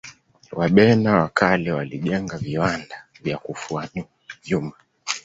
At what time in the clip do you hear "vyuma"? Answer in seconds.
4.43-4.71